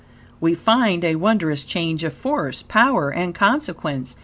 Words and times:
we 0.39 0.55
find 0.55 1.03
a 1.03 1.15
wondrous 1.15 1.63
change 1.63 2.03
of 2.03 2.11
force, 2.11 2.63
power, 2.63 3.11
and 3.11 3.35
consequence. 3.35 4.15